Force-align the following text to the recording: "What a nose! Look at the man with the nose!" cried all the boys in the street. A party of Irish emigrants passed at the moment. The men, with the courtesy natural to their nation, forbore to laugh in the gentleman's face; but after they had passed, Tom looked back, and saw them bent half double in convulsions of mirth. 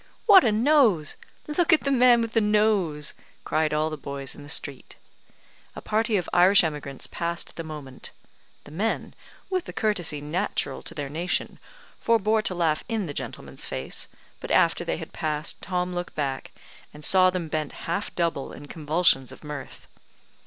"What 0.25 0.43
a 0.43 0.51
nose! 0.51 1.15
Look 1.45 1.71
at 1.71 1.81
the 1.81 1.91
man 1.91 2.23
with 2.23 2.33
the 2.33 2.41
nose!" 2.41 3.13
cried 3.43 3.71
all 3.71 3.91
the 3.91 3.97
boys 3.97 4.33
in 4.33 4.41
the 4.41 4.49
street. 4.49 4.95
A 5.75 5.79
party 5.81 6.17
of 6.17 6.27
Irish 6.33 6.63
emigrants 6.63 7.05
passed 7.05 7.49
at 7.51 7.55
the 7.55 7.63
moment. 7.63 8.09
The 8.63 8.71
men, 8.71 9.13
with 9.51 9.65
the 9.65 9.73
courtesy 9.73 10.19
natural 10.19 10.81
to 10.81 10.95
their 10.95 11.07
nation, 11.07 11.59
forbore 11.99 12.41
to 12.45 12.55
laugh 12.55 12.83
in 12.89 13.05
the 13.05 13.13
gentleman's 13.13 13.65
face; 13.67 14.07
but 14.39 14.49
after 14.49 14.83
they 14.83 14.97
had 14.97 15.13
passed, 15.13 15.61
Tom 15.61 15.93
looked 15.93 16.15
back, 16.15 16.49
and 16.95 17.05
saw 17.05 17.29
them 17.29 17.47
bent 17.47 17.73
half 17.85 18.11
double 18.15 18.53
in 18.53 18.65
convulsions 18.67 19.31
of 19.31 19.43
mirth. 19.43 19.85